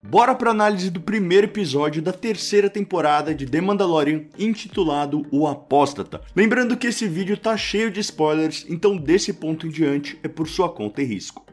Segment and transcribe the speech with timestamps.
[0.00, 6.20] Bora para análise do primeiro episódio da terceira temporada de The Mandalorian, intitulado O Apóstata.
[6.36, 10.46] Lembrando que esse vídeo tá cheio de spoilers, então desse ponto em diante é por
[10.46, 11.44] sua conta e risco.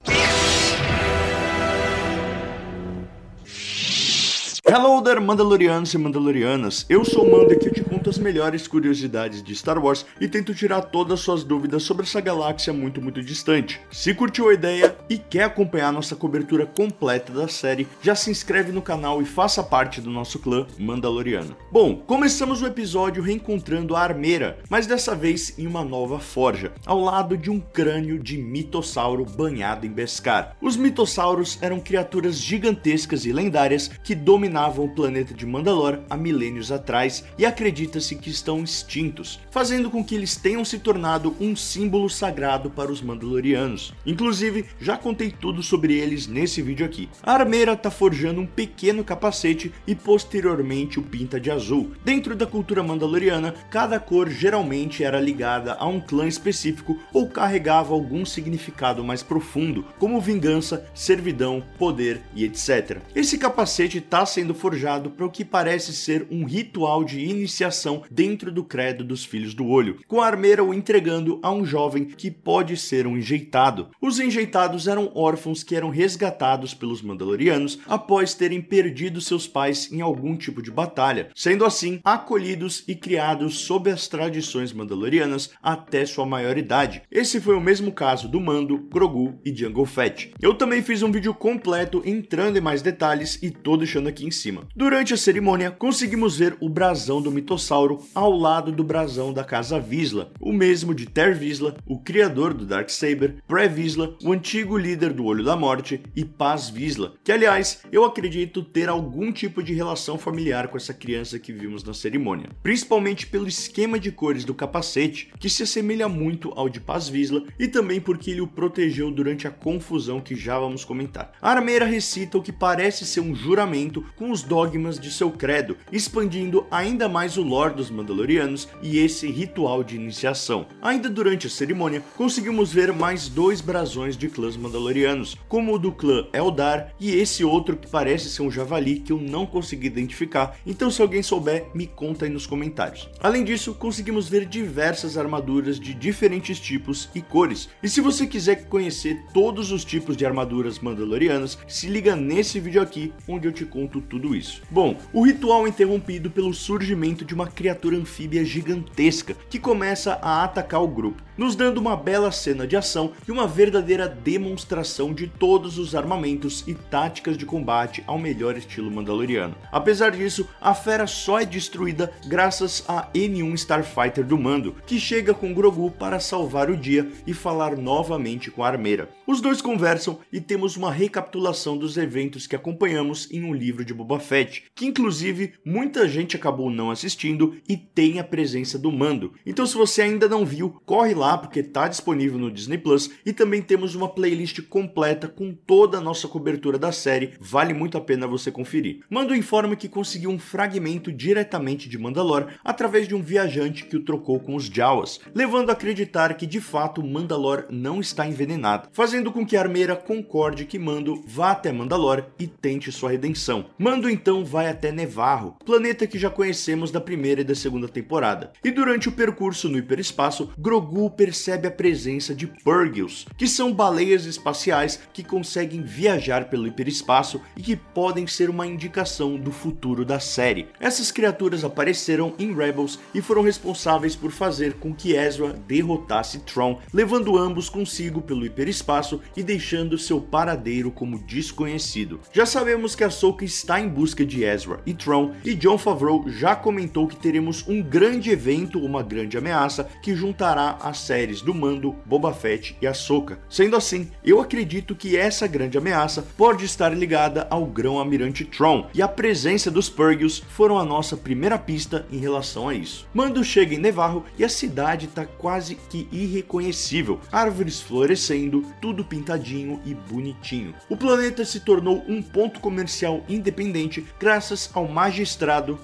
[4.78, 6.86] Hello there, Mandalorianos e Mandalorianas!
[6.90, 10.06] Eu sou o Mando e aqui eu te conto as melhores curiosidades de Star Wars
[10.20, 13.80] e tento tirar todas as suas dúvidas sobre essa galáxia muito, muito distante.
[13.90, 18.74] Se curtiu a ideia e quer acompanhar nossa cobertura completa da série, já se inscreve
[18.74, 21.56] no canal e faça parte do nosso clã Mandaloriano.
[21.72, 27.00] Bom, começamos o episódio reencontrando a Armeira, mas dessa vez em uma nova forja, ao
[27.00, 30.58] lado de um crânio de mitossauro banhado em Beskar.
[30.62, 36.18] Os mitossauros eram criaturas gigantescas e lendárias que dominavam dominavam o planeta de Mandalor há
[36.18, 41.56] milênios atrás e acredita-se que estão extintos, fazendo com que eles tenham se tornado um
[41.56, 43.94] símbolo sagrado para os Mandalorianos.
[44.06, 47.10] Inclusive, já contei tudo sobre eles nesse vídeo aqui.
[47.22, 51.92] A armeira está forjando um pequeno capacete e posteriormente o pinta de azul.
[52.04, 57.94] Dentro da cultura mandaloriana, cada cor geralmente era ligada a um clã específico ou carregava
[57.94, 63.00] algum significado mais profundo, como vingança, servidão, poder e etc.
[63.16, 68.04] Esse capacete está sendo sendo forjado para o que parece ser um ritual de iniciação
[68.12, 72.06] dentro do credo dos Filhos do Olho, com a armeira o entregando a um jovem
[72.06, 73.88] que pode ser um enjeitado.
[74.00, 80.02] Os enjeitados eram órfãos que eram resgatados pelos Mandalorianos após terem perdido seus pais em
[80.02, 86.26] algum tipo de batalha, sendo assim acolhidos e criados sob as tradições mandalorianas até sua
[86.26, 87.02] maioridade.
[87.10, 90.34] Esse foi o mesmo caso do Mando, Grogu e Jango Fett.
[90.40, 94.35] Eu também fiz um vídeo completo entrando em mais detalhes e tô deixando aqui em
[94.36, 94.68] cima.
[94.76, 99.80] Durante a cerimônia, conseguimos ver o brasão do mitossauro ao lado do brasão da Casa
[99.80, 105.26] Visla, o mesmo de Ter Visla, o criador do Darksaber, Pre-Visla, o antigo líder do
[105.26, 110.18] Olho da Morte e Paz Visla, que aliás, eu acredito ter algum tipo de relação
[110.18, 115.32] familiar com essa criança que vimos na cerimônia, principalmente pelo esquema de cores do capacete,
[115.40, 119.48] que se assemelha muito ao de Paz Visla e também porque ele o protegeu durante
[119.48, 121.32] a confusão que já vamos comentar.
[121.42, 125.78] A armeira recita o que parece ser um juramento com os dogmas de seu credo,
[125.92, 130.66] expandindo ainda mais o lore dos Mandalorianos e esse ritual de iniciação.
[130.82, 135.92] Ainda durante a cerimônia, conseguimos ver mais dois brasões de clãs Mandalorianos, como o do
[135.92, 140.58] clã Eldar e esse outro que parece ser um javali que eu não consegui identificar,
[140.66, 143.10] então se alguém souber, me conta aí nos comentários.
[143.20, 148.68] Além disso, conseguimos ver diversas armaduras de diferentes tipos e cores, e se você quiser
[148.68, 153.66] conhecer todos os tipos de armaduras mandalorianas, se liga nesse vídeo aqui, onde eu te
[153.66, 154.62] conto tudo isso?
[154.70, 160.44] Bom, o ritual é interrompido pelo surgimento de uma criatura anfíbia gigantesca que começa a
[160.44, 165.28] atacar o grupo, nos dando uma bela cena de ação e uma verdadeira demonstração de
[165.28, 169.56] todos os armamentos e táticas de combate ao melhor estilo mandaloriano.
[169.72, 175.34] Apesar disso, a fera só é destruída graças a N1 Starfighter do Mando, que chega
[175.34, 179.10] com Grogu para salvar o dia e falar novamente com a armeira.
[179.28, 183.94] Os dois conversam e temos uma recapitulação dos eventos que acompanhamos em um livro de
[184.06, 189.34] Boba Fett, que inclusive muita gente acabou não assistindo e tem a presença do Mando.
[189.46, 193.34] Então se você ainda não viu, corre lá porque está disponível no Disney Plus e
[193.34, 198.02] também temos uma playlist completa com toda a nossa cobertura da série, vale muito a
[198.02, 199.00] pena você conferir.
[199.10, 204.04] Mando informa que conseguiu um fragmento diretamente de Mandalor através de um viajante que o
[204.04, 209.32] trocou com os Jawas, levando a acreditar que de fato Mandalor não está envenenado, fazendo
[209.32, 213.66] com que a armeira concorde que Mando vá até Mandalor e tente sua redenção.
[213.78, 218.52] Mando então vai até Nevarro, planeta que já conhecemos da primeira e da segunda temporada.
[218.64, 224.26] E durante o percurso no hiperespaço, Grogu percebe a presença de Purgils, que são baleias
[224.26, 230.20] espaciais que conseguem viajar pelo hiperespaço e que podem ser uma indicação do futuro da
[230.20, 230.68] série.
[230.80, 236.82] Essas criaturas apareceram em Rebels e foram responsáveis por fazer com que Ezra derrotasse Tron,
[236.92, 242.20] levando ambos consigo pelo hiperespaço e deixando seu paradeiro como desconhecido.
[242.34, 245.78] Já sabemos que a Ahsoka está está em busca de Ezra e Tron, e John
[245.78, 251.42] Favreau já comentou que teremos um grande evento, uma grande ameaça, que juntará as séries
[251.42, 253.40] do Mando, Boba Fett e Ahsoka.
[253.48, 259.02] Sendo assim, eu acredito que essa grande ameaça pode estar ligada ao grão-almirante Tron, e
[259.02, 263.08] a presença dos Purgils foram a nossa primeira pista em relação a isso.
[263.14, 269.80] Mando chega em Nevarro e a cidade está quase que irreconhecível, árvores florescendo, tudo pintadinho
[269.86, 270.74] e bonitinho.
[270.90, 275.80] O planeta se tornou um ponto comercial independente independente graças ao magistrado.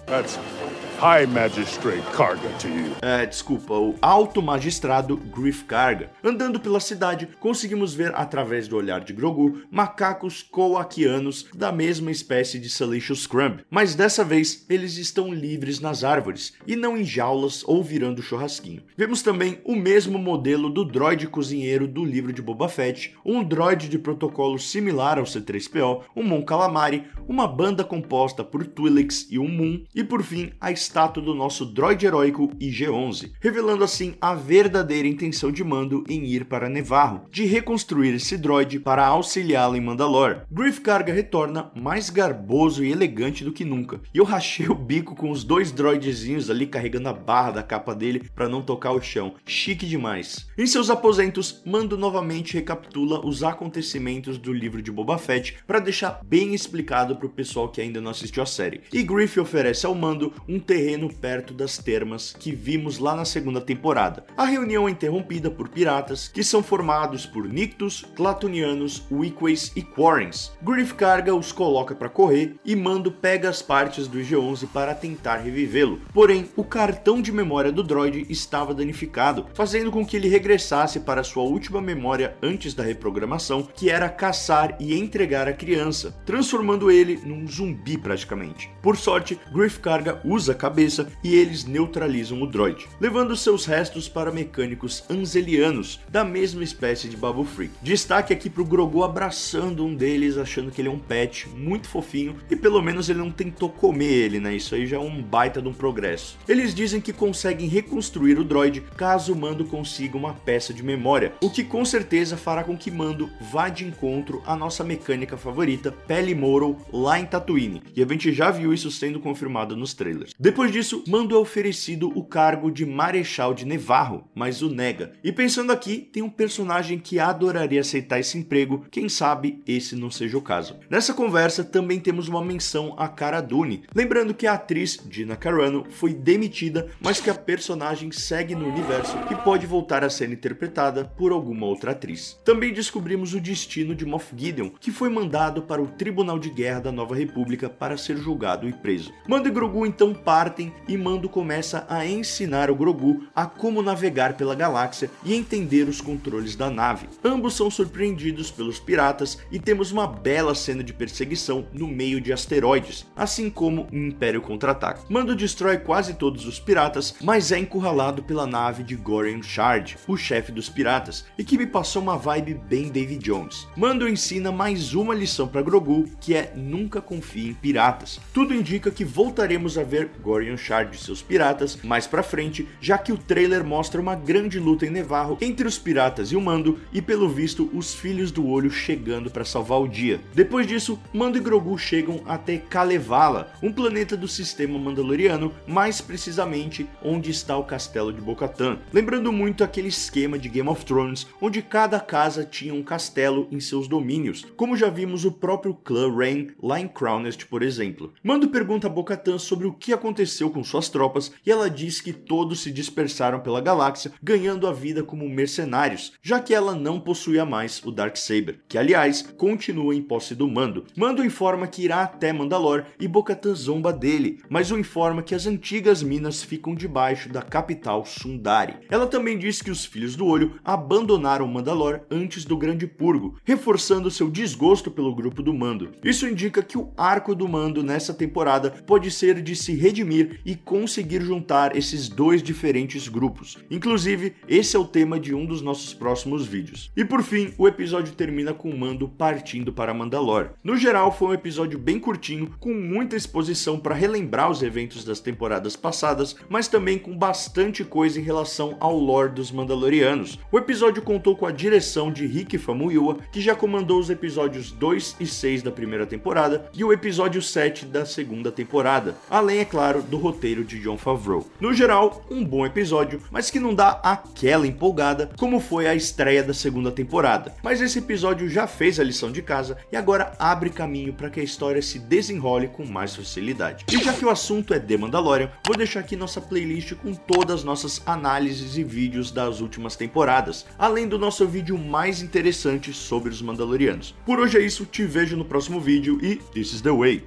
[1.01, 2.91] High Magistrate Karga to you.
[3.01, 6.11] É, desculpa, o Alto Magistrado Griff Karga.
[6.23, 12.59] Andando pela cidade, conseguimos ver através do olhar de Grogu macacos coaquianos da mesma espécie
[12.59, 17.63] de Salacious Crumb, mas dessa vez eles estão livres nas árvores e não em jaulas
[17.65, 18.83] ou virando churrasquinho.
[18.95, 23.89] Vemos também o mesmo modelo do droid cozinheiro do livro de Boba Fett, um droid
[23.89, 29.47] de protocolo similar ao C3PO, um Mon Calamari, uma banda composta por Twi'leks e um
[29.47, 35.07] Moon, e por fim a estátua do nosso droid heróico IG-11, revelando assim a verdadeira
[35.07, 40.41] intenção de Mando em ir para Nevarro, de reconstruir esse droid para auxiliá-lo em Mandalore.
[40.51, 45.15] Griff Karga retorna mais garboso e elegante do que nunca, e eu rachei o bico
[45.15, 49.01] com os dois droidzinhos ali carregando a barra da capa dele para não tocar o
[49.01, 49.35] chão.
[49.45, 50.45] Chique demais.
[50.57, 56.19] Em seus aposentos, Mando novamente recapitula os acontecimentos do livro de Boba Fett para deixar
[56.25, 58.81] bem explicado para o pessoal que ainda não assistiu a série.
[58.91, 60.80] E Griff oferece ao Mando um terreno
[61.19, 64.25] perto das termas que vimos lá na segunda temporada.
[64.35, 70.51] A reunião é interrompida por piratas que são formados por Nictus, Clatonianos, Weequays e Quarrens.
[70.61, 75.37] Griff carga os coloca para correr e Mando pega as partes do IG-11 para tentar
[75.37, 76.01] revivê-lo.
[76.13, 81.23] Porém, o cartão de memória do droid estava danificado, fazendo com que ele regressasse para
[81.23, 87.19] sua última memória antes da reprogramação, que era caçar e entregar a criança, transformando ele
[87.23, 88.71] num zumbi praticamente.
[88.81, 94.07] Por sorte, Griff Carga usa a cabeça e eles neutralizam o droid, levando seus restos
[94.07, 97.73] para mecânicos anzelianos, da mesma espécie de Babu Freak.
[97.81, 102.37] Destaque aqui pro Grogu abraçando um deles, achando que ele é um pet muito fofinho
[102.49, 104.55] e pelo menos ele não tentou comer ele, né?
[104.55, 106.37] Isso aí já é um baita de um progresso.
[106.47, 111.33] Eles dizem que conseguem reconstruir o droid caso o Mando consiga uma peça de memória,
[111.41, 115.91] o que com certeza fará com que Mando vá de encontro à nossa mecânica favorita,
[115.91, 117.81] Pele Moro, lá em Tatooine.
[117.93, 120.31] E a gente já viu isso sendo confirmado nos trailers.
[120.39, 125.13] Depois disso, Mando é oferecido o cargo de Marechal de Nevarro, mas o nega.
[125.23, 130.11] E pensando aqui, tem um personagem que adoraria aceitar esse emprego, quem sabe esse não
[130.11, 130.77] seja o caso.
[130.89, 135.85] Nessa conversa também temos uma menção a Cara Dune, lembrando que a atriz Gina Carano
[135.89, 141.05] foi demitida, mas que a personagem segue no universo e pode voltar a ser interpretada
[141.05, 142.39] por alguma outra atriz.
[142.43, 146.81] Também descobrimos o destino de Moff Gideon, que foi mandado para o Tribunal de Guerra
[146.81, 149.13] da Nova República para ser julgado e preso.
[149.27, 154.33] Mando e Grogu então partem e Mando começa a ensinar o Grogu a como navegar
[154.33, 157.07] pela galáxia e entender os controles da nave.
[157.23, 162.33] Ambos são surpreendidos pelos piratas e temos uma bela cena de perseguição no meio de
[162.33, 165.03] asteroides, assim como em Império Contra-Ataque.
[165.09, 170.17] Mando destrói quase todos os piratas, mas é encurralado pela nave de Gorian Shard, o
[170.17, 173.67] chefe dos piratas, e que me passou uma vibe bem David Jones.
[173.77, 178.19] Mando ensina mais uma lição para Grogu, que é nunca confie em piratas.
[178.33, 182.97] Tudo indica que voltaremos a ver Gorian Shard e seus piratas mais para frente, já
[182.97, 186.79] que o trailer mostra uma grande luta em Nevarro entre os piratas e o Mando
[186.93, 190.21] e pelo visto os filhos do olho chegando para salvar o dia.
[190.33, 196.87] Depois disso, Mando e Grogu chegam até Kalevala, um planeta do sistema mandaloriano, mais precisamente
[197.03, 198.79] onde está o castelo de Bo-Katan.
[198.93, 203.59] Lembrando muito aquele esquema de Game of Thrones, onde cada casa tinha um castelo em
[203.59, 208.13] seus domínios, como já vimos o próprio clã Rain lá em Crownest, por exemplo.
[208.23, 212.13] Mando pergunta a Bo-Katan sobre o que aconteceu com suas tropas e ela diz que
[212.13, 217.45] todos se dispersaram pela galáxia, ganhando a vida como mercenários, já que ela não possuía
[217.45, 220.85] mais o Darksaber, que aliás continua em posse do Mando.
[220.95, 225.45] Mando informa que irá até Mandalore e Bo-Katan zomba dele, mas o informa que as
[225.45, 228.75] antigas minas ficam debaixo da capital Sundari.
[228.89, 234.11] Ela também diz que os Filhos do Olho abandonaram Mandalore antes do Grande Purgo, reforçando
[234.11, 235.91] seu desgosto pelo grupo do Mando.
[236.03, 240.10] Isso indica que o arco do Mando nessa temporada pode ser de se redimir
[240.45, 243.57] e conseguir juntar esses dois diferentes grupos.
[243.69, 246.91] Inclusive, esse é o tema de um dos nossos próximos vídeos.
[246.95, 250.49] E por fim, o episódio termina com o Mando partindo para Mandalore.
[250.63, 255.19] No geral, foi um episódio bem curtinho, com muita exposição para relembrar os eventos das
[255.19, 260.39] temporadas passadas, mas também com bastante coisa em relação ao lore dos Mandalorianos.
[260.51, 265.17] O episódio contou com a direção de Rick Famuyiwa, que já comandou os episódios 2
[265.19, 270.00] e 6 da primeira temporada e o episódio 7 da segunda temporada, além, é claro,
[270.01, 271.45] do roteiro de John Favreau.
[271.59, 276.43] No geral, um bom episódio, mas que não dá aquela empolgada como foi a estreia
[276.43, 277.53] da segunda temporada.
[277.63, 281.39] Mas esse episódio já fez a lição de casa e agora abre caminho para que
[281.39, 283.85] a história se desenrole com mais facilidade.
[283.91, 287.61] E já que o assunto é The Mandalorian, vou deixar aqui nossa playlist com todas
[287.61, 293.29] as nossas análises e vídeos das últimas temporadas, além do nosso vídeo mais interessante sobre
[293.29, 294.15] os Mandalorianos.
[294.25, 297.23] Por hoje é isso, te vejo no próximo vídeo e this is the way.